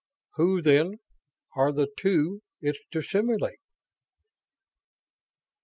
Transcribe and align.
"Who, 0.33 0.63
then, 0.63 0.97
are 1.55 1.71
the 1.71 1.87
two 1.95 2.41
its 2.59 2.79
to 2.89 3.03
simulate?" 3.03 3.59